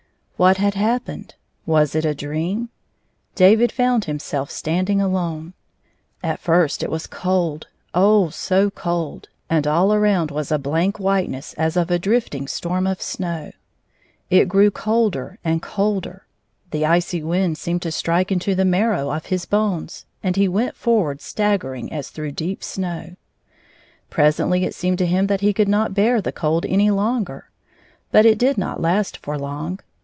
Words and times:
«What 0.41 0.57
had 0.57 0.73
happened? 0.73 1.35
Was 1.67 1.93
it 1.93 2.03
a 2.03 2.15
dream 2.15 2.57
1 2.61 2.69
David 3.35 3.71
found 3.71 4.05
himself 4.05 4.49
standing 4.49 4.99
alone. 4.99 5.53
At 6.23 6.39
first 6.39 6.81
it 6.81 6.89
was 6.89 7.05
cold— 7.05 7.67
oh, 7.93 8.29
so 8.31 8.71
cold— 8.71 9.29
and 9.51 9.67
all 9.67 9.93
around 9.93 10.31
was 10.31 10.51
a 10.51 10.57
blank 10.57 10.99
whiteness 10.99 11.53
as 11.59 11.77
of 11.77 11.91
a 11.91 11.99
drifting 11.99 12.47
storm 12.47 12.87
of 12.87 13.03
snow. 13.03 13.51
It 14.31 14.47
grew 14.49 14.71
colder 14.71 15.37
and 15.43 15.61
colder; 15.61 16.25
the 16.71 16.87
icy 16.87 17.21
wind 17.21 17.59
seemed 17.59 17.83
to 17.83 17.91
strike 17.91 18.29
mto 18.29 18.55
the 18.55 18.65
marrow 18.65 19.11
of 19.11 19.27
his 19.27 19.45
bones, 19.45 20.07
and 20.23 20.35
he 20.35 20.47
went 20.47 20.75
forward 20.75 21.21
steggering 21.21 21.93
as 21.93 22.09
through 22.09 22.31
deep 22.31 22.63
snow. 22.63 23.15
Presently 24.09 24.65
it 24.65 24.73
seemed 24.73 24.97
to 24.97 25.05
him 25.05 25.27
that 25.27 25.41
he 25.41 25.53
could 25.53 25.69
not 25.69 25.93
bear 25.93 26.19
the 26.19 26.31
cold 26.31 26.65
any 26.65 26.89
longer. 26.89 27.51
But 28.11 28.25
it 28.25 28.39
did 28.39 28.57
not 28.57 28.81
last 28.81 29.17
for 29.17 29.37
long. 29.37 29.79